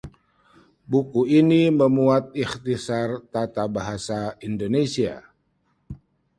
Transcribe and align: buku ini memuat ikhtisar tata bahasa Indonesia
buku 0.89 1.21
ini 1.39 1.61
memuat 1.79 2.25
ikhtisar 2.43 3.09
tata 3.33 3.63
bahasa 3.75 4.19
Indonesia 4.49 5.13